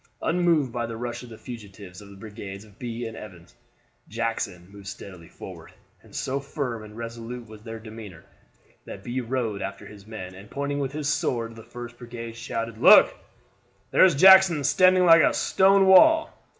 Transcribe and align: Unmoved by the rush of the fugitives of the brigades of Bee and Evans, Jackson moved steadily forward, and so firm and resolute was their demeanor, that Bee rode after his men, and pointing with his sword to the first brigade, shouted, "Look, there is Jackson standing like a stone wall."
Unmoved 0.23 0.71
by 0.71 0.87
the 0.87 0.97
rush 0.97 1.21
of 1.21 1.29
the 1.29 1.37
fugitives 1.37 2.01
of 2.01 2.09
the 2.09 2.15
brigades 2.15 2.65
of 2.65 2.79
Bee 2.79 3.05
and 3.05 3.15
Evans, 3.15 3.53
Jackson 4.09 4.67
moved 4.71 4.87
steadily 4.87 5.27
forward, 5.27 5.73
and 6.01 6.15
so 6.15 6.39
firm 6.39 6.81
and 6.83 6.97
resolute 6.97 7.47
was 7.47 7.61
their 7.61 7.77
demeanor, 7.77 8.23
that 8.85 9.03
Bee 9.03 9.21
rode 9.21 9.61
after 9.61 9.85
his 9.85 10.07
men, 10.07 10.33
and 10.33 10.49
pointing 10.49 10.79
with 10.79 10.93
his 10.93 11.07
sword 11.07 11.51
to 11.51 11.61
the 11.61 11.69
first 11.69 11.99
brigade, 11.99 12.35
shouted, 12.35 12.79
"Look, 12.79 13.13
there 13.91 14.03
is 14.03 14.15
Jackson 14.15 14.63
standing 14.63 15.05
like 15.05 15.21
a 15.21 15.35
stone 15.35 15.85
wall." 15.85 16.33